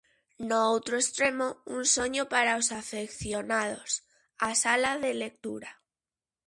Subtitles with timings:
[0.49, 3.91] No outro extremo, un soño para os afeccionados:
[4.47, 5.71] a sala de lectura.